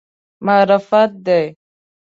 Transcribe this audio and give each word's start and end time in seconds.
معرفت 0.45 1.11
دی. 1.25 1.43